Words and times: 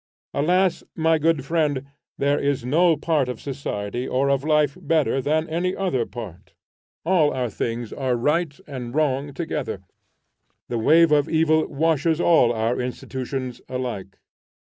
Alas! 0.33 0.83
my 0.95 1.19
good 1.19 1.45
friend, 1.45 1.85
there 2.17 2.39
is 2.39 2.65
no 2.65 2.97
part 2.97 3.29
of 3.29 3.39
society 3.39 4.07
or 4.07 4.31
of 4.31 4.43
life 4.43 4.75
better 4.81 5.21
than 5.21 5.47
any 5.47 5.75
other 5.75 6.07
part. 6.07 6.55
All 7.05 7.31
our 7.31 7.51
things 7.51 7.93
are 7.93 8.15
right 8.15 8.59
and 8.65 8.95
wrong 8.95 9.31
together. 9.31 9.83
The 10.69 10.79
wave 10.79 11.11
of 11.11 11.29
evil 11.29 11.67
washes 11.67 12.19
all 12.19 12.51
our 12.51 12.81
institutions 12.81 13.61
alike. 13.69 14.17